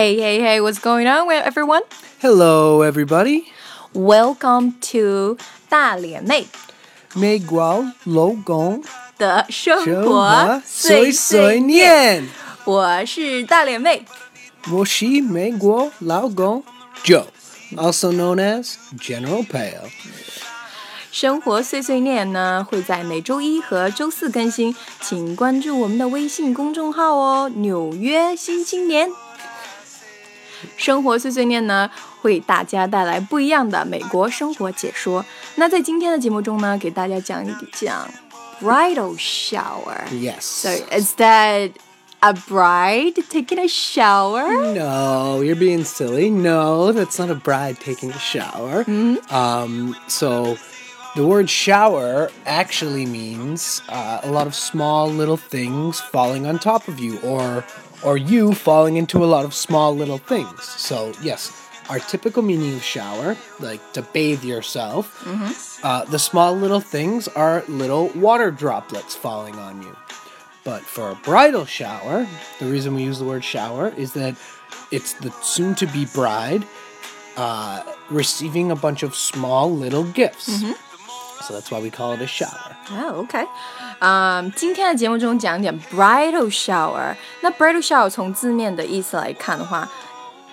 [0.00, 1.82] Hey, hey, hey, what's going on, with everyone?
[2.20, 3.44] Hello, everybody.
[3.92, 5.38] Welcome to
[5.68, 6.46] 大脸妹
[7.14, 8.82] 美国老公
[9.16, 12.22] 的生生活活碎碎碎碎念。
[12.22, 12.24] 念，
[12.64, 14.04] 我是大脸妹。
[14.70, 16.62] 我是美国老公
[17.02, 17.24] Joe,
[17.76, 19.90] also known as General Pale.
[21.10, 29.08] 生活碎碎念呢会在每周一和周四更新，请关注我们的微信公众号哦，《纽约新青年》。
[30.76, 31.90] 生活碎碎念呢，
[32.20, 35.24] 会给大家带来不一样的美国生活解说。
[35.56, 38.08] 那在今天的节目中呢，给大家讲一讲
[38.60, 40.06] bridal shower。
[40.10, 40.42] Yes.
[40.42, 41.72] So is that
[42.20, 44.72] a bride taking a shower?
[44.72, 46.30] No, you're being silly.
[46.30, 48.84] No, that's not a bride taking a shower.
[49.30, 50.56] Um, so
[51.14, 56.88] the word shower actually means uh, a lot of small little things falling on top
[56.88, 57.62] of you, or
[58.03, 60.63] or you falling into a lot of small little things.
[60.63, 61.51] So yes,
[61.89, 65.23] our typical meaning of shower, like to bathe yourself,
[65.83, 69.95] uh, the small little things are little water droplets falling on you.
[70.63, 72.27] But for a bridal shower,
[72.59, 74.35] the reason we use the word shower is that
[74.91, 76.65] it's the soon to be bride
[77.35, 80.63] uh, receiving a bunch of small little gifts.
[81.41, 82.71] So that's why we call it a shower.
[82.89, 83.47] 啊、o k
[83.99, 87.15] 嗯，今天的节目中讲点 bridal shower。
[87.41, 89.87] 那 bridal shower 从字面的意思来看的话，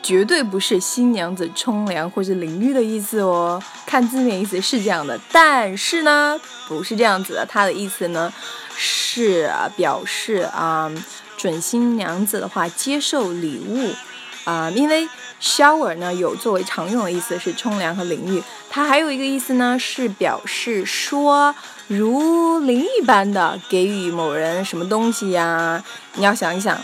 [0.02, 3.62] 绝对不是新娘子冲凉或者淋浴的意思哦。
[3.86, 7.46] 看字面意思是这样的，但是呢，不是这样子的。
[7.46, 8.32] 它的意思呢
[8.76, 10.90] 是表示啊、
[11.36, 13.92] 准新娘子的话接受礼物
[14.44, 15.06] 啊、因为
[15.42, 21.54] shower 呢有作为常用的意思是冲凉和淋浴，它还有一个意思呢是表示说
[21.86, 25.82] 如淋浴般的给予某人什么东西呀、
[26.14, 26.78] 你要想一想，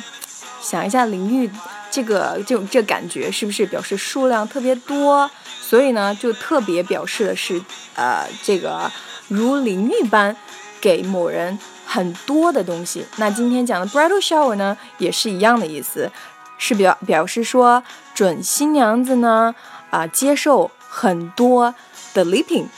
[0.63, 1.51] 想一下淋浴
[1.91, 5.31] 这个就这感觉是不是表示数量特别多？
[5.61, 7.61] 所以呢，就特别表示的是
[7.95, 8.91] 呃这个
[9.29, 10.35] 如淋浴般
[10.81, 13.05] 给某人很多的东西。
[13.17, 16.11] 那今天讲的 bridal shower 呢，也是一样的意思，
[16.59, 17.83] 是表表示说
[18.15, 19.55] 准新娘子呢
[19.91, 21.74] 啊、接受很多
[22.14, 22.70] 的礼品，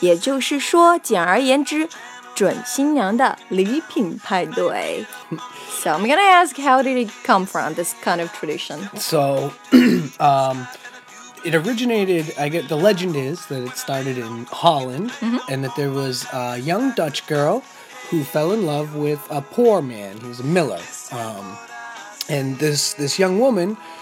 [0.00, 1.88] 也就是说，简而言之，
[2.34, 5.06] 准新娘的礼品派对。
[5.80, 8.88] So I'm gonna ask, how did it come from this kind of tradition?
[8.96, 9.52] So,
[10.18, 10.66] um,
[11.44, 12.32] it originated.
[12.36, 15.12] I get the legend is that it started in Holland,
[15.48, 17.62] and that there was a young Dutch girl
[18.10, 20.18] who fell in love with a poor man.
[20.20, 20.80] He was a miller,
[21.12, 21.56] um,
[22.28, 24.01] and this this young woman, sh-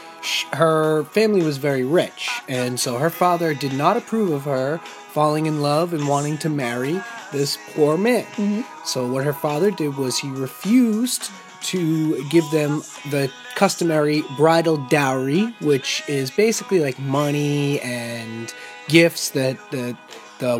[0.54, 4.78] her family was very rich, and so her father did not approve of her
[5.12, 7.02] falling in love and wanting to marry
[7.32, 8.26] this poor man.
[8.36, 8.62] Mm-hmm.
[8.86, 11.30] So what her father did was he refused
[11.64, 18.54] to give them the customary bridal dowry, which is basically like money and
[18.88, 19.98] gifts that the
[20.40, 20.60] the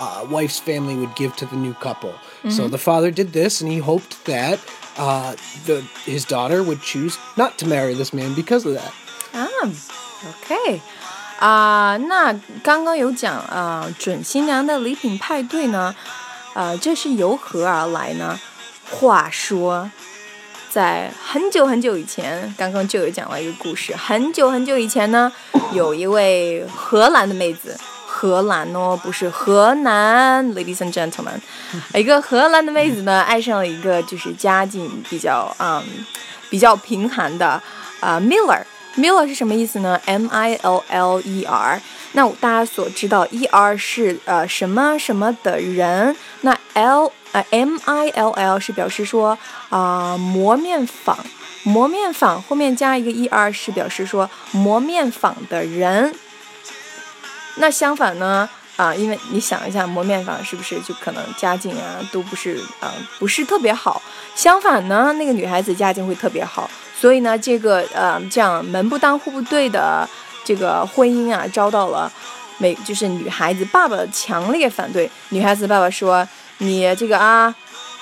[0.00, 2.14] uh, wife's family would give to the new couple.
[2.48, 4.58] So the father did this, and he hoped that
[4.96, 5.34] uh,
[5.66, 8.92] the his daughter would choose not to marry this man because of that.
[9.32, 9.46] 啊，
[10.26, 10.80] OK，
[11.38, 12.32] 啊、那
[12.62, 15.94] 刚刚有讲啊、准新娘的礼品派对呢，
[16.54, 18.40] 呃，这是由何而来呢？
[18.90, 19.90] 话说，
[20.70, 23.94] 在很久很久以前，刚刚就有讲了一个故事。
[23.94, 25.30] 很久很久以前呢，
[25.72, 27.78] 有一位荷兰的妹子，
[28.25, 31.39] 荷兰哦，不是河南，ladies and gentlemen，
[31.93, 35.83] 一个荷兰的妹子呢，爱上了一个就是家境比较嗯
[36.49, 37.61] 比较贫寒的
[37.99, 38.63] 啊、Miller。
[38.97, 41.79] Miller 是什么意思呢？M I L L E R。
[42.13, 49.37] 那大家所知道，E R 是呃什么什么的人，那 L 呃 M I L L 是表示说
[49.69, 51.15] 啊、磨面坊，
[51.63, 56.11] 磨面坊后面加一个 E R 是表示说磨面坊的人。
[57.55, 58.47] 那相反呢？
[58.77, 64.01] 啊，因为你想一下，磨面坊是不是就可能家境啊都不是啊、不是特别好？
[64.35, 66.69] 相反呢，那个女孩子家境会特别好，
[66.99, 70.05] 所以呢，这个呃这样门不当户不对的
[70.43, 72.11] 这个婚姻啊，遭到了
[72.57, 75.09] 美就是女孩子爸爸的强烈反对。
[75.29, 76.27] 女孩子爸爸说
[76.59, 77.55] ：“你这个啊，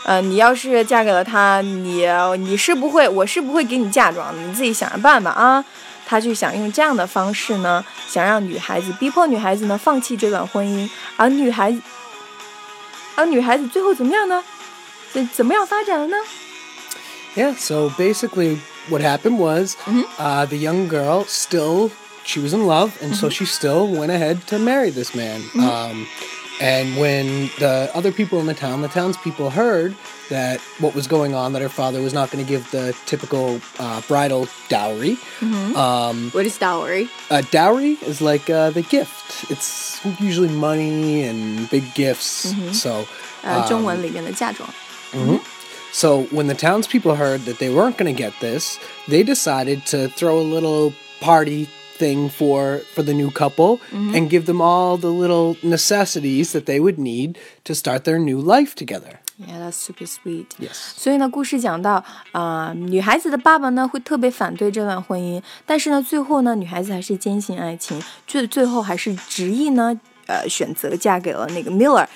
[0.05, 2.07] 呃，你要是嫁给了他，你
[2.39, 5.63] 你是不会，我是不会给你嫁妆的，你自己想着办吧啊。”
[6.12, 11.80] 他就想用这样的方式呢，想让女孩子逼迫女孩子呢放弃这段婚姻，而女孩子，
[13.14, 14.42] 而女孩子最后怎么样呢？
[15.12, 16.16] 怎怎么样发展了呢？
[17.34, 18.58] Yeah, so basically
[18.88, 19.76] what happened was
[20.18, 21.90] uh, the young girl still
[22.24, 25.42] she was in love and so she still went ahead to marry this man.
[25.54, 26.06] Um,
[26.60, 29.94] And when the other people in the town, the townspeople heard
[30.28, 33.60] that what was going on, that her father was not going to give the typical
[33.78, 35.16] uh, bridal dowry.
[36.32, 37.08] What is dowry?
[37.30, 39.48] A dowry is like uh, the gift.
[39.50, 42.52] It's usually money and big gifts.
[42.72, 43.06] So
[43.42, 44.68] 呃，中文里面的嫁妆。
[45.92, 48.78] So when the townspeople heard that they weren't going to get this,
[49.08, 51.68] they decided to throw a little party
[51.98, 56.78] thing for for the new couple and give them all the little necessities that they
[56.78, 59.18] would need to start their new life together.
[59.36, 60.46] Yeah, that's super sweet.
[60.58, 60.74] Yes.
[60.96, 70.00] 所以呢，故事讲到啊、呃女孩子的爸爸呢会特别反对这段婚姻，但是呢，最后呢，女孩子还是坚信爱情，最最后还是执意呢。
[70.33, 72.07] 呃，选择嫁给了那个 Miller，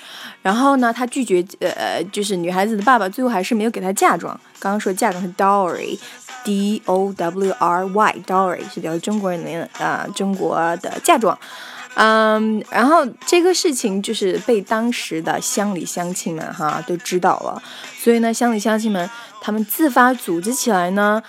[0.42, 4.38] 然后呢，她拒绝，呃，就是女孩子的爸爸最后还是没有给她嫁妆。
[4.58, 11.38] 刚刚说嫁妆是 dowry，d o w r y，dowry 是表示中国人的呃中国的嫁妆。
[11.94, 17.62] 嗯，然后这个事情就是被当时的乡里乡亲们哈都知道了，
[17.98, 19.08] 所以呢，乡里乡亲们
[19.40, 21.22] 他们自发组织起来呢，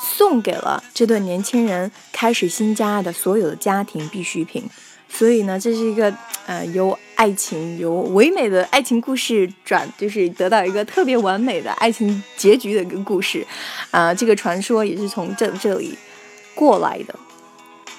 [0.00, 4.68] 送给了这对年轻人开始新家的所有的家庭必需品。
[5.15, 6.13] 所以呢，这是一个
[6.47, 13.45] 呃由爱情由唯美的爱情故事转，就是得到一个特别完美的爱情结局的一个故事。
[13.91, 15.97] 啊、这个传说也是从这这里
[16.55, 17.13] 过来的。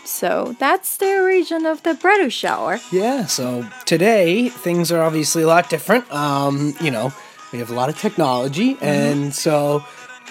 [0.05, 2.81] So that's the origin of the bridal shower.
[2.91, 6.11] Yeah, so today things are obviously a lot different.
[6.11, 7.13] Um, you know,
[7.53, 9.83] we have a lot of technology, and so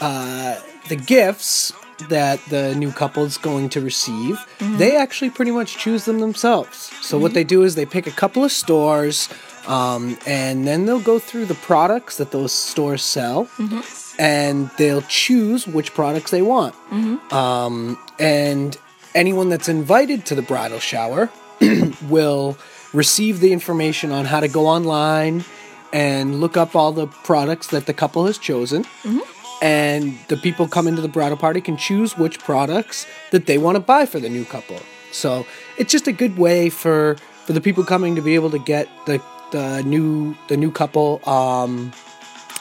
[0.02, 0.56] uh,
[0.90, 1.72] the gifts
[2.09, 4.39] that the new couple's going to receive,
[4.79, 6.91] they actually pretty much choose them themselves.
[7.03, 9.29] So what they do is they pick a couple of stores,
[9.67, 13.49] um, and then they'll go through the products that those stores sell,
[14.19, 16.75] and they'll choose which products they want.
[17.33, 18.77] Um, and
[19.15, 21.31] anyone that's invited to the bridal shower
[22.09, 22.57] will
[22.93, 25.45] receive the information on how to go online
[25.93, 28.85] and look up all the products that the couple has chosen.
[29.63, 33.77] And the people come into the bridal party can choose which products that they want
[33.77, 34.79] to buy for the new couple.
[35.13, 35.47] So
[35.79, 37.17] it's just a good way for
[37.47, 39.23] for the people coming to be able to get the
[39.53, 41.93] the new the new couple um,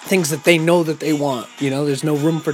[0.05, 1.49] things that they know that they want.
[1.59, 2.53] You know, there's no room for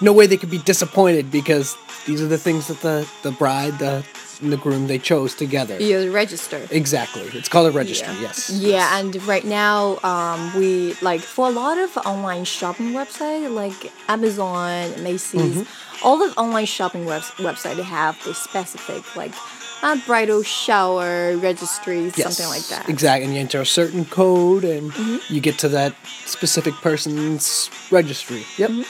[0.00, 3.78] no way they could be disappointed because these are the things that the the bride
[3.78, 4.04] the
[4.40, 5.80] the groom they chose together.
[5.80, 6.60] You register.
[6.70, 7.22] Exactly.
[7.34, 8.12] It's called a registry.
[8.14, 8.20] Yeah.
[8.20, 8.50] Yes.
[8.50, 13.92] Yeah, and right now, um, we like for a lot of online shopping website like
[14.08, 16.06] Amazon, Macy's, Mm-hmm.
[16.06, 19.32] all the online shopping web- website they have the specific like
[19.82, 22.82] uh, bridal shower registry, Yes, something like that.
[22.82, 22.90] Mm-hmm.
[22.92, 23.24] Exactly.
[23.26, 24.92] And you enter a certain code and
[25.28, 25.94] you get to that
[26.24, 28.44] specific person's registry.
[28.56, 28.70] Yep.
[28.70, 28.82] Mm-hmm.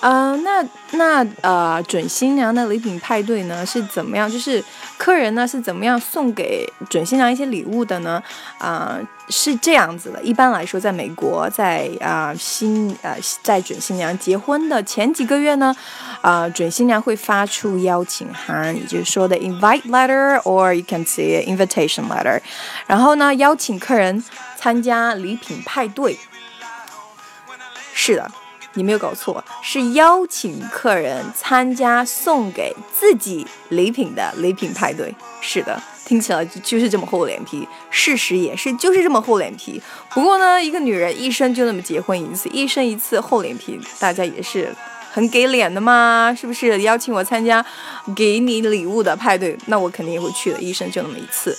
[0.00, 0.62] 呃，那
[0.92, 4.30] 那呃，准新娘的礼品派对呢是怎么样？
[4.30, 4.62] 就是
[4.98, 8.22] 客人呢是怎么样送给准新娘一些礼物的呢？
[8.58, 8.98] 啊、
[9.28, 10.20] 是这样子的。
[10.22, 15.74] 一般来说，在美国，在啊、新呃在准新娘结婚的前几个月呢，
[16.20, 22.40] 啊、准新娘会发出邀请函，也就是说的 invite letter，or you can say invitation letter，
[22.86, 24.22] 然后呢邀请客人
[24.56, 26.18] 参加礼品派对。
[27.96, 28.30] 是的，
[28.74, 35.14] 你没有搞错，是邀请客人参加送给自己礼品的礼品派对。
[35.40, 39.80] 是的，听起来就是这么厚脸皮，事实也是就是这么厚脸皮。
[40.10, 44.74] 不过呢，一个女人一生就那么结婚一次，一生一次厚脸皮，大家也是
[45.12, 46.82] 很给脸的嘛，是不是？
[46.82, 47.64] 邀请我参加
[48.16, 51.56] 给你礼物的派对，那我肯定也会去的，一生就那么一次。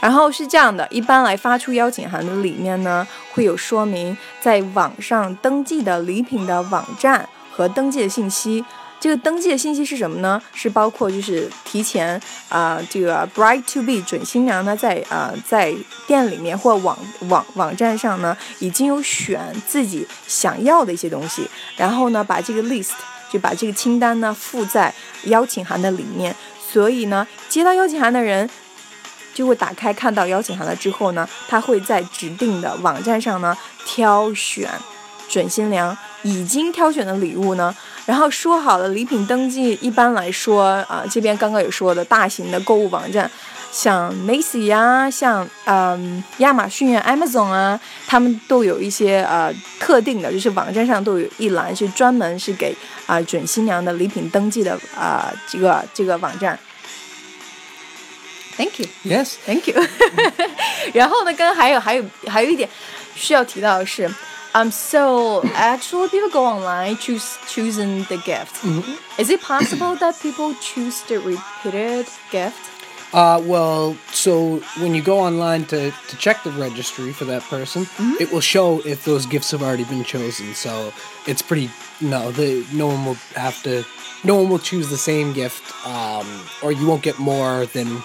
[0.00, 8.64] 然后是这样的，一般来发出邀请函的里面呢，会有说明在网上登记的礼品的网站和登记的信息。
[9.00, 10.42] 这个登记的信息是什么呢？
[10.52, 15.72] 是包括就是提前啊、这个 bride to be 准新娘呢，在啊、在
[16.06, 22.90] 店里面或网网网站上呢，已经有选自己想要的一些东西，然后呢，把这个 list
[23.30, 24.92] 就把这个清单呢附在
[25.24, 26.34] 邀请函的里面。
[26.68, 28.50] 所以呢，接到邀请函的人
[29.38, 34.68] 就会打开看到邀请函了之后呢，他会在指定的网站上呢挑选
[35.28, 37.72] 准新娘已经挑选的礼物呢，
[38.04, 43.30] 然后说好了礼品登记，一般来说啊、这边刚刚有说的大型的购物网站。
[43.70, 47.78] 像 Macy 呀、像嗯亚马逊啊、Amazon 啊，
[48.08, 52.74] 他们都有一些呃特定的，就是网站上都有一栏是专门是给
[53.06, 56.58] 啊、准新娘的礼品登记的啊、这个这个网站。
[58.57, 58.87] Thank you.
[59.03, 59.37] Yes.
[59.45, 59.75] Thank you
[60.93, 62.69] 。然后呢，跟还有还有还有一点
[63.15, 64.07] 需要提到的是，
[64.53, 68.63] um, so actually people go online choose choosing the gift.
[69.17, 72.53] Is it possible that people choose the repeated gift?
[73.11, 77.85] Uh, well, so when you go online to, to check the registry for that person,
[77.85, 78.15] Mm-hmm.
[78.19, 80.55] it will show if those gifts have already been chosen.
[80.55, 80.91] So
[81.27, 81.69] it's pretty
[82.01, 83.83] no, the no one will have to,
[84.23, 86.25] no one will choose the same gift, um,
[86.63, 88.01] or you won't get more than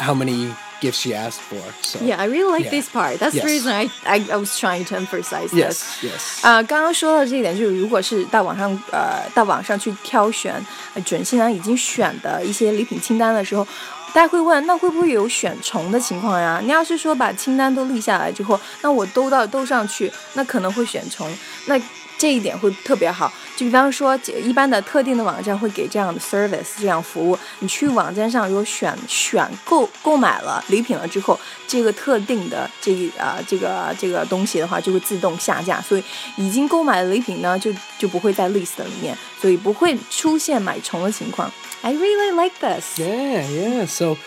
[0.00, 1.58] how many gifts you asked for.
[1.82, 2.70] So Yeah, I really like Yeah.
[2.70, 3.18] this part.
[3.18, 3.46] That's the Yes.
[3.46, 5.82] reason I, I I was trying to emphasize this.
[6.02, 6.46] yes, yes.
[6.46, 10.54] 啊、刚刚说到这一点，就是如果是到网上呃到网上去挑选、
[10.94, 13.66] 呃、准新郎已经选的一些礼品清单的时候，
[14.12, 16.60] 大家会问，那会不会有选重的情况呀？
[16.62, 21.26] 你要是说把清单都立下来之后，那我都到都上去，那可能会选重，
[21.66, 21.80] 那
[22.20, 23.32] 这一点会特别好。
[23.56, 36.04] 就比方说，这一般的特定的网站会给这样的 service 这样服务，你去网站上如果选选购购买了礼品了之后，这个特定的这一啊、这个这个东西的话就会自动下架，所以
[36.36, 41.50] 已经购买的礼品呢就就不会在 list 里面，所以不会出现买重的情况。
[41.80, 42.98] I really like this.
[42.98, 43.86] Yeah, yeah.
[43.86, 44.18] So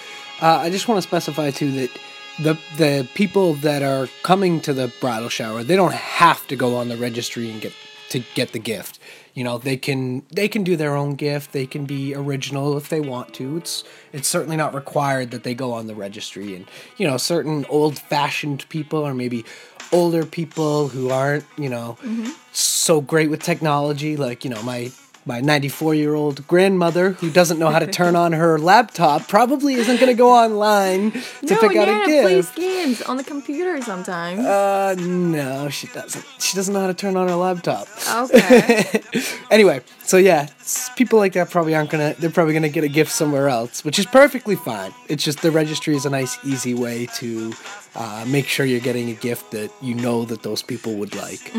[0.41, 1.89] uh, I just want to specify too that
[2.38, 6.76] the the people that are coming to the bridal shower, they don't have to go
[6.76, 7.72] on the registry and get
[8.10, 8.98] to get the gift.
[9.34, 11.52] You know, they can they can do their own gift.
[11.52, 13.56] They can be original if they want to.
[13.56, 16.54] It's it's certainly not required that they go on the registry.
[16.54, 19.44] And you know, certain old fashioned people or maybe
[19.92, 22.30] older people who aren't you know mm-hmm.
[22.52, 24.92] so great with technology, like you know my
[25.26, 29.74] my 94 year old grandmother who doesn't know how to turn on her laptop probably
[29.74, 32.56] isn't going to go online to no, pick out a plays gift.
[32.56, 34.40] games on the computer sometimes.
[34.40, 36.24] Uh, no, she doesn't.
[36.38, 37.88] She doesn't know how to turn on her laptop.
[38.10, 39.00] okay.
[39.50, 40.48] Anyway, so yeah,
[40.96, 42.14] people like that probably aren't gonna.
[42.18, 44.92] They're probably gonna get a gift somewhere else, which is perfectly fine.
[45.08, 47.52] It's just the registry is a nice, easy way to
[47.95, 51.51] uh, make sure you're getting a gift that you know that those people would like.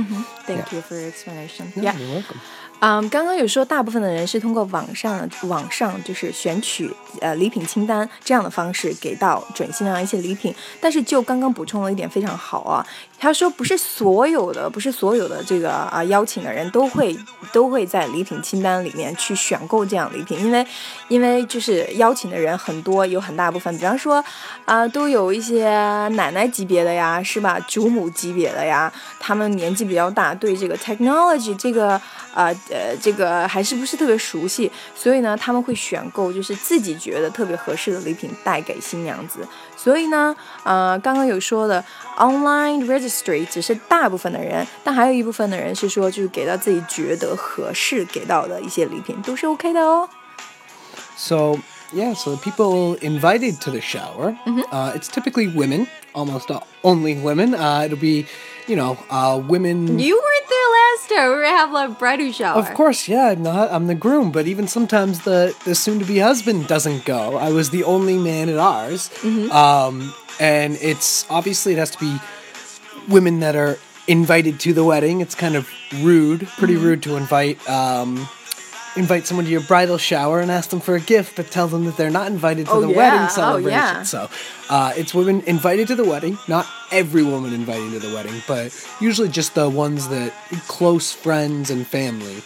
[0.46, 0.76] Thank Yeah.
[0.76, 1.72] you for your explanation.
[1.74, 1.94] No, Yeah.
[1.96, 2.38] you're welcome.
[2.82, 12.80] 嗯，刚刚有说，大部分的人是通过网上网上就是选取呃礼品清单这样的方式给到准新娘一些礼品，但是就刚刚补充了一点非常好啊，
[13.18, 17.14] 他说不是所有的不是所有的这个啊、邀请的人都会
[17.52, 20.66] 都会在礼品清单里面去选购这样礼品，因为
[21.08, 24.24] 因为就是邀请的人很多，有很大部分，比方说
[24.64, 25.68] 啊、都有一些
[26.14, 27.59] 奶 奶奶级别的呀，是吧？
[27.67, 31.89] 祖母级别的呀，他们年纪比较大，对这个 technology 这个
[32.33, 39.47] 呃呃这个还是不是特别熟悉，所以呢，他们会选购就是自己觉得特别合适的礼品带给新娘子。
[39.77, 41.83] 所以呢，呃，刚刚有说的
[42.17, 50.09] online registry 只是大部分的人，但还有一部分的人是说就是给到自己觉得合适给到的一些礼品都是 OK 的哦。
[51.15, 51.59] So
[51.95, 54.37] yeah, so the people invited to the shower,
[54.71, 57.55] uh, it's typically women, almost all, only women.
[57.55, 58.27] Uh, it'll be,
[58.67, 59.97] you know, uh, women.
[59.97, 61.29] You weren't there last time.
[61.29, 62.59] We were have a bridal shower.
[62.59, 63.71] Of course, yeah, I'm not.
[63.71, 67.37] I'm the groom, but even sometimes the the soon-to-be husband doesn't go.
[67.37, 69.09] I was the only man at ours,
[69.51, 72.17] um, and it's obviously it has to be
[73.07, 75.21] women that are invited to the wedding.
[75.21, 75.69] It's kind of
[76.01, 78.27] rude, pretty rude to invite um,
[78.95, 81.85] invite someone to your bridal shower and ask them for a gift, but tell them
[81.85, 82.95] that they're not invited to Oh, the yeah.
[82.97, 83.71] wedding Oh, celebration.
[83.79, 84.03] yeah.
[84.03, 84.29] So
[84.69, 86.37] uh, it's women invited to the wedding.
[86.47, 88.71] Not every woman invited to the wedding, but
[89.01, 90.31] usually just the ones that
[90.67, 92.41] close friends and family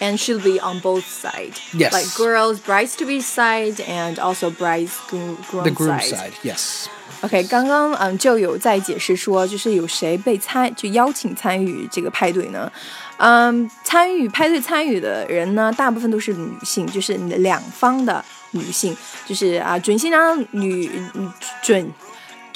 [0.00, 1.58] and should be on both sides.
[1.72, 1.92] Yes.
[1.92, 6.16] Like girls, brides to be side, and also brides groom, groom The groom side.
[6.16, 6.86] side, yes.
[7.22, 12.70] OK，刚刚嗯就有在解释说，就是有谁被参就邀请参与这个派对呢？
[13.16, 21.92] 嗯，参与派对参与的人呢，大部分都是女性，就是两方的女性，就是啊准新娘女嗯准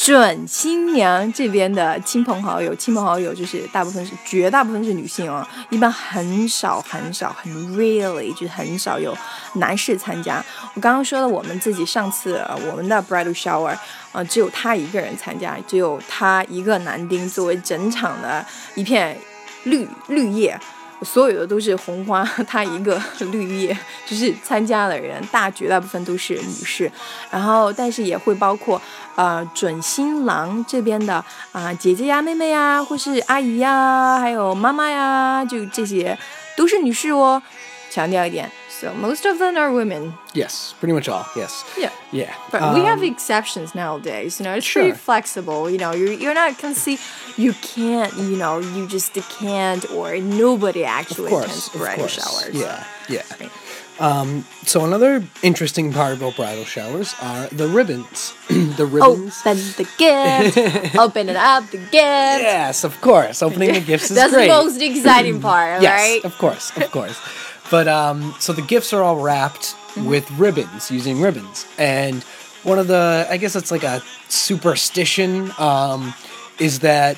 [0.07, 9.13] 准新娘这边的亲朋好友，亲朋好友就是大部分是绝大部分是女性哦，一般很少很少很 really 就很少有
[9.55, 10.41] 男士参加。
[10.75, 13.75] 我刚刚说了，我们自己上次、我们的 bridal shower，
[14.13, 18.45] 呃，只有他一个人参加，只有他一个男丁作为整场的
[18.75, 19.17] 一片
[19.65, 20.57] 绿绿叶。
[21.01, 23.01] 所有的都是红花， 他一个
[23.31, 26.91] 绿叶，就是参加的人大绝大部分都是女士，
[27.29, 28.81] 然后但是也会包括
[29.15, 36.17] 呃准新郎这边的啊、姐姐呀、妹妹呀，或是阿姨呀，还有妈妈呀，就这些
[36.55, 37.41] 都是女士哦。
[37.89, 40.13] 强调一点，so most of them are women.
[40.33, 41.25] Yes, pretty much all.
[41.35, 41.63] Yes.
[41.77, 41.91] Yeah.
[42.11, 42.33] Yeah.
[42.51, 44.39] But we have Um, exceptions nowadays.
[44.39, 45.69] You know, it's pretty flexible.
[45.69, 46.97] You know, you're you're not gonna see,
[47.37, 48.13] you can't.
[48.17, 52.15] You know, you just can't, or nobody actually of attends course, bridal course.
[52.19, 52.55] showers.
[52.55, 53.23] Yeah, yeah.
[53.39, 53.51] Right.
[53.99, 58.31] Um, so another interesting part about bridal showers are the ribbons.
[58.77, 59.33] the ribbons.
[59.41, 60.95] Open the gift.
[61.05, 61.65] open it up.
[61.71, 62.41] The gift.
[62.45, 63.41] Yes, of course.
[63.41, 64.47] Opening the gifts is That's great.
[64.49, 66.21] the most exciting part, yes, right?
[66.25, 67.17] of course, of course.
[67.69, 70.09] But um, so the gifts are all wrapped Mm-hmm.
[70.09, 72.21] with ribbons, using ribbons, and
[72.61, 76.13] one of the I guess it's like a superstition um,
[76.59, 77.17] is that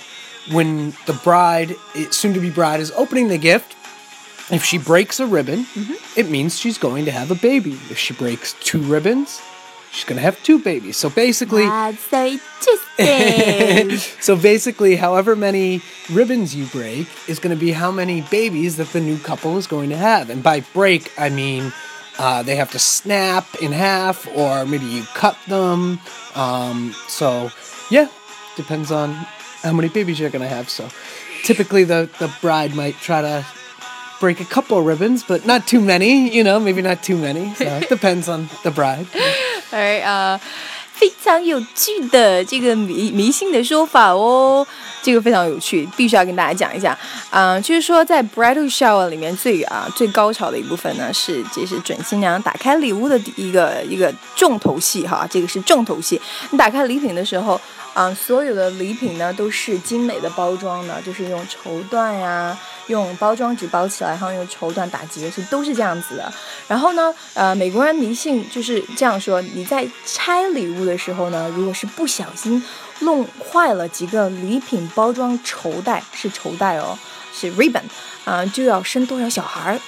[0.51, 1.75] when the bride,
[2.11, 3.75] soon to be bride, is opening the gift,
[4.49, 5.65] if she breaks a ribbon,
[6.15, 7.73] it means she's going to have a baby.
[7.89, 9.41] If she breaks two ribbons,
[9.91, 10.97] she's going to have two babies.
[10.97, 12.25] So basically, That's so
[12.99, 13.97] interesting.
[14.21, 15.81] so basically, however many
[16.11, 19.67] ribbons you break is going to be how many babies that the new couple is
[19.67, 20.29] going to have.
[20.29, 21.71] And by break, I mean
[22.17, 25.99] uh, they have to snap in half, or maybe you cut them.
[26.35, 27.49] Um, so
[27.89, 28.09] yeah,
[28.57, 29.13] depends on
[29.63, 30.69] how many babies you're going to have.
[30.69, 30.89] So
[31.43, 33.45] typically, the the bride might try to
[34.20, 36.30] break a couple of ribbons, but not too many.
[36.30, 37.54] You know, maybe not too many.
[37.54, 39.06] So it depends on the bride.
[39.72, 40.40] Alright 啊、
[40.92, 44.64] 非常有趣的这个迷迷信的说法哦，
[45.02, 46.96] 这个非常有趣，必须要跟大家讲一下。
[47.30, 56.20] 啊、就是说在 bridal shower 里面最啊最高潮的一部分呢，是这是准新娘打开礼物的一个一个重头戏哈，这个是重头戏。
[56.50, 57.60] 你打开礼品的时候，
[57.92, 62.56] 啊、所有的礼品呢都是精美的包装的，就是用绸缎呀。
[62.89, 66.33] 用包装纸包起来，然后用绸缎打结，是都是这样子的。
[66.67, 72.61] 然后呢，呃，美国人迷信就是这样说：你在拆礼物的时候呢，如果是不小心
[72.99, 76.97] 弄坏了几个礼品包装绸带，是绸带哦，
[77.33, 77.83] 是 ribbon，
[78.25, 79.79] 啊、就要生多少小孩儿。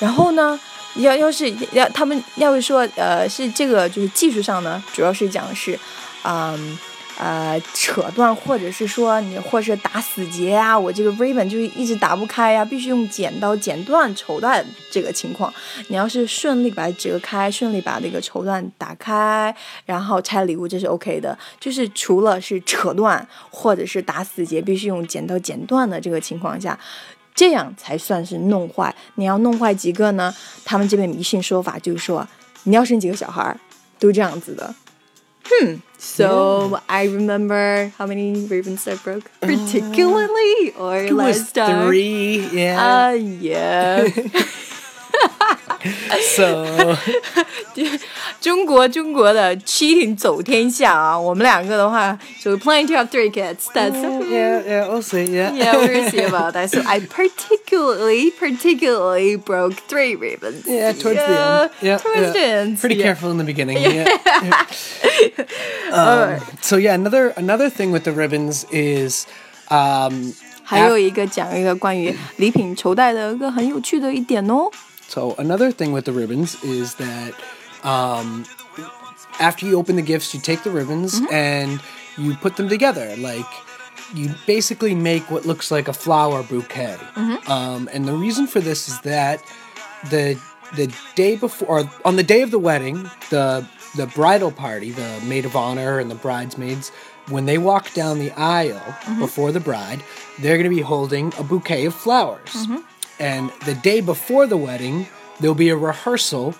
[0.00, 0.58] 然后呢，
[0.96, 5.78] 要要是要他们要是说呃是这个就是技术上呢，主要是讲是，
[6.24, 6.78] 嗯。
[7.18, 15.52] 呃扯断，或者是说你，或是打死结啊，我这个 ribbon 就一直打不开呀、必须用剪刀剪断绸缎这个情况。
[15.88, 19.54] 你要是顺利把它折开，顺利把那个绸缎打开，
[19.84, 21.36] 然后拆礼物，这是 OK 的。
[21.58, 26.78] 就是除了是扯断或者是打死结，必须用剪刀剪断的这个情况下，
[27.34, 28.94] 这样才算是弄坏。
[29.14, 30.34] 你要弄坏几个呢？
[30.64, 32.26] 他们这边迷信说法就是说，
[32.64, 33.56] 你要生几个小孩，
[33.98, 34.74] 都这样子的。
[35.48, 35.76] Hmm.
[35.98, 41.86] So I remember how many ribbons I broke, particularly or It was last time.
[41.86, 42.76] three, yeah.
[43.08, 44.06] Uh, yeah.
[46.35, 46.95] so
[48.39, 51.19] 中国中国的 cheating 走天下啊！
[51.19, 53.67] 我们两个的话，so we plan to have three kids.
[53.73, 55.25] That's yeah, yeah, we'll see.
[55.25, 56.69] Yeah, yeah, we'll see about that.
[56.69, 60.65] So I particularly, particularly broke three ribbons.
[60.65, 61.71] Yeah, towards the end.
[61.81, 62.31] Yeah, towards yeah.
[62.31, 62.79] the end.
[62.79, 63.03] Pretty yeah.
[63.03, 63.77] careful in the beginning.
[63.77, 64.07] Yeah.
[65.91, 69.25] um, so yeah, another another thing with the ribbons is,
[69.69, 74.69] um, 还有一个讲一个关于礼品绸带的一个很有趣的一点哦。
[75.08, 77.34] So another thing with the ribbons is that,
[77.84, 78.44] um,
[79.38, 81.80] after you open the gifts, you take the ribbons and
[82.16, 83.14] you put them together.
[83.16, 83.46] Like
[84.14, 86.96] you basically make what looks like a flower bouquet.
[87.48, 89.42] Um, and the reason for this is that
[90.10, 90.40] the
[90.74, 93.66] the day before, or on the day of the wedding, the
[93.96, 96.90] the bridal party, the maid of honor and the bridesmaids,
[97.28, 100.02] when they walk down the aisle before the bride,
[100.40, 102.66] they're going to be holding a bouquet of flowers.
[103.19, 105.07] And the day before the wedding,
[105.39, 106.55] there'll be a rehearsal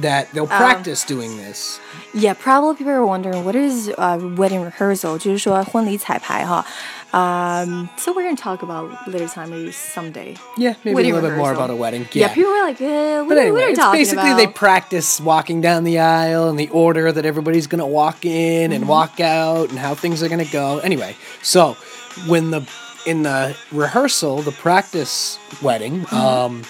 [0.00, 1.80] that they'll practice doing this.
[2.14, 6.64] Yeah, probably people are wondering what is uh, wedding rehearsal，就是说婚礼彩排哈。
[7.10, 10.36] Um, so we're gonna talk about later time, maybe someday.
[10.58, 11.64] Yeah, maybe Wedding a little bit more rehearsal.
[11.64, 12.06] about a wedding.
[12.12, 12.34] Yeah, Yeah.
[12.34, 14.36] people were like, uh, what, But are- anyway, what are you it's talking basically about?
[14.36, 18.70] they practice walking down the aisle and the order that everybody's going to walk in
[18.70, 18.72] Mm-hmm.
[18.74, 20.80] and walk out and how things are going to go.
[20.80, 21.76] Anyway, so
[22.26, 22.60] when the
[23.06, 26.16] in the rehearsal, the practice wedding, Mm-hmm.
[26.16, 26.62] um,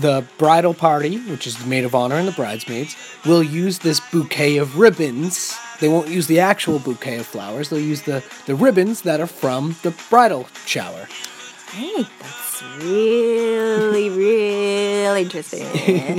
[0.00, 4.00] the bridal party, which is the maid of honor and the bridesmaids, will use this
[4.12, 5.54] bouquet of ribbons.
[5.80, 7.68] They won't use the actual bouquet of flowers.
[7.70, 11.06] They'll use the, the ribbons that are from the bridal shower.
[11.72, 15.64] Hey, that's really, really interesting.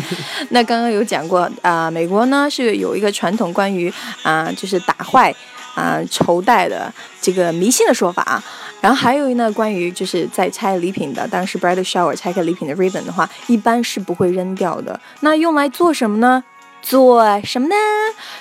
[0.50, 3.92] 那刚刚有讲过啊、美国呢是有一个传统关于
[4.24, 5.36] 啊、就是打坏
[5.75, 8.43] 啊、绸带的这个迷信的说法啊。
[8.81, 14.99] 然后还有一呢，关于就是在拆礼品的，当时 bridal shower 拆开礼品的 ribbon 的话，一般是不会扔掉的。
[15.21, 16.43] 那用来做什么呢？
[16.83, 17.75] 做什么呢？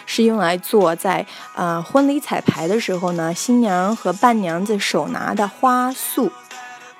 [0.08, 1.24] 是用来做在
[1.56, 6.32] 呃婚礼彩排的时候呢，新娘和伴娘子手拿的花束。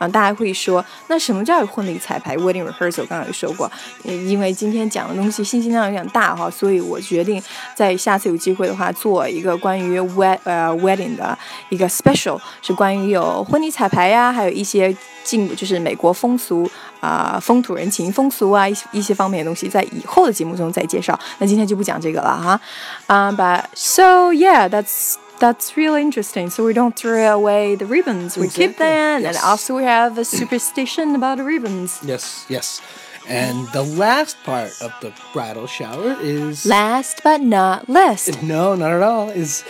[0.02, 3.06] 啊，大家会说，那什么叫婚礼彩排 （wedding rehearsal）？
[3.06, 3.72] 刚刚有说过，
[4.04, 7.40] 因为今天讲的东西信息量有点大哈，所以我决定
[7.76, 11.38] 在下次有机会的话，做一个关于 wed 呃 wedding 的
[11.70, 14.92] 一个 special，是关于有婚礼彩排呀，还有一些
[15.24, 16.68] 进就是美国风俗
[17.00, 21.20] 啊、风土人情、风俗啊一些一些方面的东西，在以后的节目中再介绍。
[21.38, 22.60] 那今天就不讲这个了哈。
[23.06, 25.18] 啊、b u t so yeah, that's.
[25.42, 26.50] That's really interesting.
[26.52, 28.38] So we don't throw away the ribbons.
[28.38, 28.86] We keep Exactly.
[28.86, 32.00] them, and also we have a superstition about the ribbons.
[32.06, 32.80] Yes, yes.
[33.28, 38.42] And the last part of the bridal shower is Last but not least.
[38.44, 39.30] no, not at all.
[39.30, 39.64] Is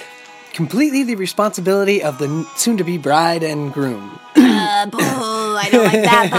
[0.54, 4.20] completely the responsibility of the soon to be bride and groom.
[4.36, 6.28] Uh, boo, I don't like that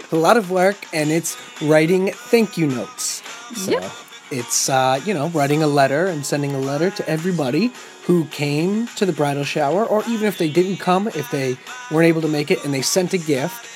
[0.00, 0.12] part.
[0.12, 3.22] a lot of work, and it's writing thank you notes.
[3.56, 3.84] So Yep.
[4.30, 7.72] it's, uh, you know, writing a letter and sending a letter to everybody
[8.06, 11.56] who came to the bridal shower, or even if they didn't come, if they
[11.90, 13.66] weren't able to make it and they sent a gift.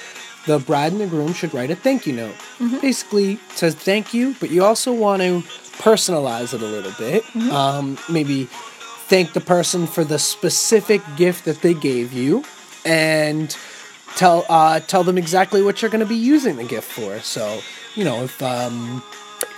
[0.46, 2.34] The bride and the groom should write a thank you note.
[2.80, 5.42] Basically, it says thank you, but you also want to
[5.78, 7.24] personalize it a little bit.
[7.52, 8.44] Um, maybe
[9.08, 12.44] thank the person for the specific gift that they gave you,
[12.84, 13.54] and
[14.16, 17.18] tell uh, tell them exactly what you're going to be using the gift for.
[17.20, 17.60] So,
[17.94, 19.02] you know, if um,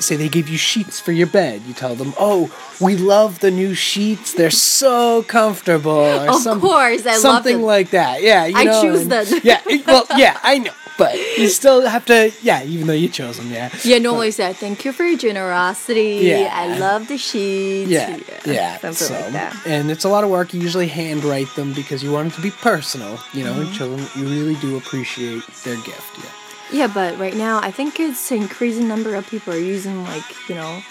[0.00, 3.50] say they give you sheets for your bed, you tell them, "Oh, we love the
[3.50, 4.32] new sheets.
[4.34, 8.22] They're so comfortable." Or Of some- course, I love something like that.
[8.22, 9.40] Yeah, you I know, choose and- them.
[9.44, 12.32] Yeah, well, yeah, I know, but you still have to.
[12.42, 13.68] Yeah, even though you chose them, yeah.
[13.84, 16.20] Yeah, normally say thank you for your generosity.
[16.22, 16.50] Yeah.
[16.52, 17.90] I love the sheets.
[17.90, 18.78] Yeah, yeah.
[18.78, 19.56] something so, like that.
[19.66, 20.52] and it's a lot of work.
[20.54, 23.18] You usually handwrite them because you want it to be personal.
[23.32, 23.60] You know, Mm-hmm.
[23.62, 26.12] and children, you really do appreciate their gift.
[26.18, 26.30] Yeah.
[26.71, 30.55] Yeah, but right now I think it's increasing number of people are using like you
[30.55, 30.81] know,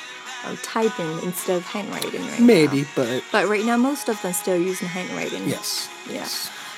[0.44, 2.88] uh, typing instead of handwriting right Maybe, now.
[2.94, 5.48] but But right now most of them still using handwriting.
[5.48, 5.88] yes.
[6.08, 6.28] Yeah.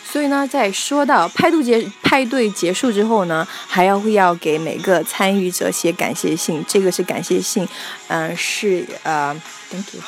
[0.09, 6.65] 所以呢，在说到派对结派对结束之后呢，还要会要给每个参与者写感谢信。
[6.67, 7.69] 这个是感谢信，
[8.09, 9.35] 嗯、是呃，
[9.69, 10.01] thank you，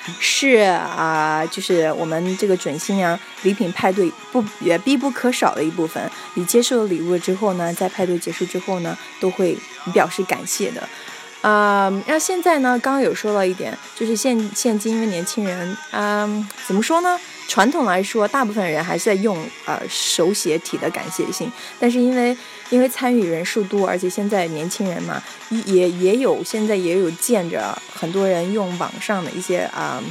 [0.20, 6.10] 是啊、就是我们这个准新娘礼品派对不也必不可少的一部分。
[6.34, 9.56] 你接受了礼物之后呢，在派对结束之后呢，都会
[9.92, 10.88] 表示感谢的。
[11.42, 17.18] 嗯，那现在呢，刚刚有说到一点，就是现现今因为年轻人，嗯、怎么说呢？
[17.46, 22.36] 传统来说，大部分人还是在用呃手写体的感谢信，但是因为
[22.70, 25.22] 因为参与人数多，而且现在年轻人嘛，
[25.66, 30.02] 也也有现在也有见着很多人用网上的一些啊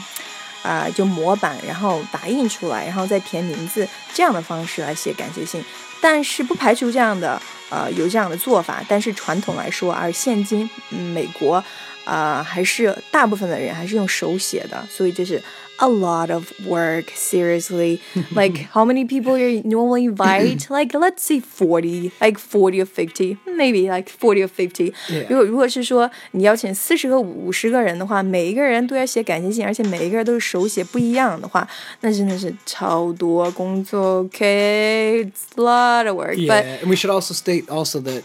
[0.64, 5.64] 啊、就模板，然后打印出来，然后再填名字这样的方式来写感谢信，
[6.02, 11.64] 但是不排除这样的呃有这样的做法，但是传统来说，而现今、美国
[12.04, 15.42] 啊、还是大部分的人还是用手写的，所以这是
[15.79, 17.11] a lot of work.
[17.15, 18.01] Seriously,
[18.35, 20.71] like how many people you normally invite?
[20.71, 24.93] like let's say forty, like forty or fifty, maybe like forty or fifty.
[25.09, 25.27] Yeah.
[25.29, 31.67] 如果如果是说你邀请四十个五十个人的话，每一个人都要写感谢信，而且每一个人都是手写不一样的话，
[32.01, 34.25] 那真的是超多工作。
[34.31, 36.37] Okay, it's a lot of work.
[36.37, 38.23] Yeah, But and we should also state also that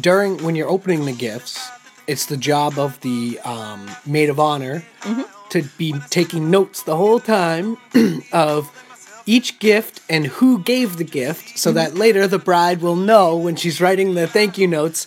[0.00, 1.58] during when you're opening the gifts,
[2.06, 5.22] it's the job of the um, maid of honor Mm-hmm.
[5.52, 7.76] to be taking notes the whole time
[8.32, 8.70] of
[9.24, 11.78] each gift and who gave the gift, so Mm-hmm.
[11.78, 15.06] that later the bride will know when she's writing the thank you notes,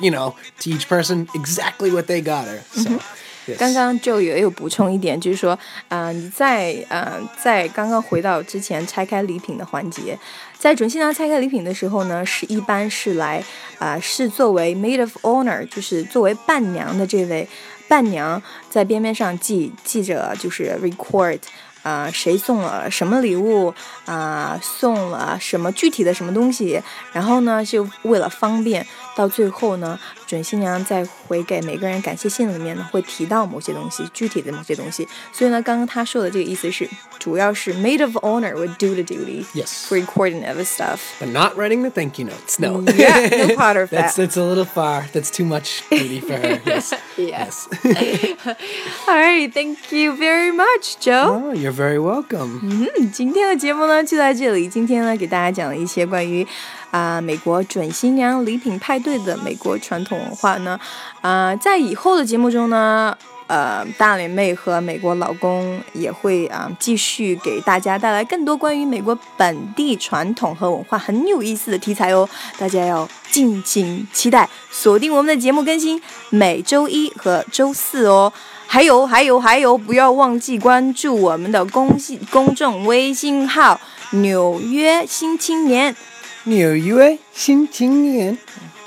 [0.00, 2.62] you know, to each person exactly what they got her.
[2.72, 3.00] So.
[3.46, 3.58] yes.
[3.58, 5.58] 刚刚就也有补充一点，就是说，
[5.88, 10.16] 呃，你在呃在刚刚回到之前拆开礼品的环节，
[10.56, 13.42] 在准新娘拆开礼品的时候呢，是一般是来
[13.78, 17.48] 啊、呃是作为 maid of honor，就是作为伴娘的这位
[17.87, 21.39] 伴娘在边边上记记着，就是 record。
[21.83, 23.73] 啊、谁送了什么礼物
[24.05, 26.81] 啊、送了什么具体的什么东西，
[27.13, 35.06] 然后呢，就为了方便，到最后呢，准新娘在回给每个人感谢信里面呢，会提到某些东西，具体的某些东西。
[35.32, 39.86] 所以呢，刚刚他说的这个意思是，主要是 maid of honor would do the duty Yes.
[39.88, 41.00] for recording of the stuff.
[41.20, 42.58] But not writing the thank you notes.
[42.58, 42.82] No.
[42.92, 44.28] Yeah, no part of that's that.
[44.28, 45.04] that's a little far.
[45.12, 46.60] That's too much duty for her.
[46.64, 46.92] Yes.
[47.16, 47.68] Yes.
[49.06, 51.50] All right, thank you very much, Joe.
[51.50, 52.60] Oh, you're very welcome.
[52.62, 54.68] 嗯，今天的节目呢就在这里。
[54.68, 56.46] 今天呢给大家讲了一些关于
[56.90, 60.79] 啊、美国准新娘礼品派对的美国传统 文化呢。
[61.21, 72.27] 啊、在以后的节目中呢，呃，大脸妹和美国老公也会啊、继续给大家带来更多关于美国本地传统和文化很有意思的题材哦。
[72.57, 78.31] 大家要敬请期待，锁定我们的节目更新，每周一和周四哦。
[78.69, 83.79] 还有还有还有，不要忘记关注我们的公信公众微信号
[84.11, 85.95] “纽约新青年
[86.43, 88.37] 纽约新青年。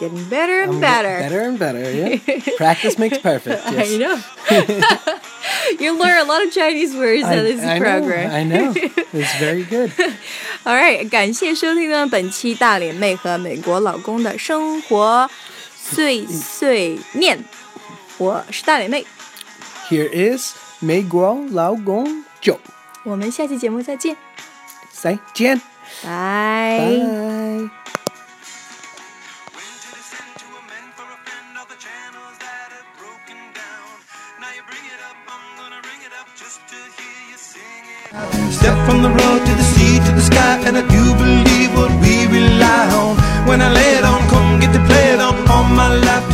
[0.00, 1.18] Getting better and I'm better.
[1.20, 2.16] Better and better, yeah.
[2.56, 3.60] Practice makes perfect.
[3.70, 3.92] Yes.
[3.92, 4.16] I know.
[5.78, 8.30] you learn a lot of Chinese words in this I program.
[8.30, 8.72] Know, I know.
[9.12, 9.92] It's very good.
[10.64, 15.30] All right，感谢收听呢本期大脸妹和美国老公的生活
[15.76, 17.44] 碎碎念。
[18.16, 19.04] 我是大脸妹。
[19.90, 22.56] Here is 美国老公 Joe。
[23.04, 24.16] 我们下期节目再见。
[24.90, 25.60] 再见。
[26.02, 27.99] 拜拜。
[38.90, 42.90] From the road to the sea to the sky And I do believe what we rely
[42.98, 43.14] on.
[43.46, 45.34] When I lay it on, come get to play it on.
[45.46, 46.29] All my life